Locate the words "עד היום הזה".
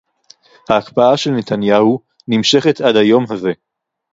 2.81-3.51